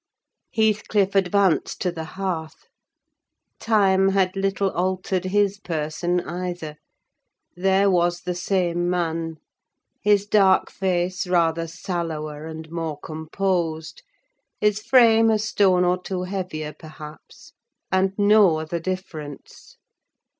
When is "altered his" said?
4.71-5.59